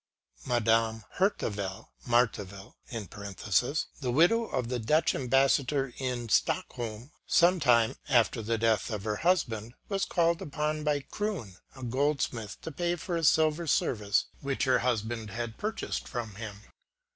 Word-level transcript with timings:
"Madame 0.47 1.03
Herteville 1.19 1.91
(Marteville), 2.07 2.73
the 2.89 4.11
widow 4.11 4.45
of 4.45 4.67
the 4.69 4.79
Dutch 4.79 5.13
Ambassador 5.13 5.93
in 5.99 6.27
Stockholm, 6.27 7.11
some 7.27 7.59
time 7.59 7.95
after 8.09 8.41
the 8.41 8.57
death 8.57 8.89
of 8.89 9.03
her 9.03 9.17
husband, 9.17 9.75
was 9.89 10.05
called 10.05 10.41
upon 10.41 10.83
by 10.83 11.01
Croon, 11.01 11.57
a 11.75 11.83
goldsmith, 11.83 12.59
to 12.61 12.71
pay 12.71 12.95
for 12.95 13.15
a 13.15 13.23
silver 13.23 13.67
service 13.67 14.25
which 14.39 14.63
her 14.63 14.79
husband 14.79 15.29
had 15.29 15.59
purchased 15.59 16.07
from 16.07 16.33
him. 16.33 16.61